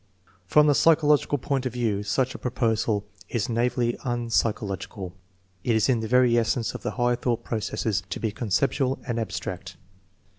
[0.47, 5.11] From the psychological point of view, such a proposal is naively unpsychological.
[5.63, 9.19] It is in the very essence of the higher thought processes to be conceptual and
[9.19, 9.77] abstract.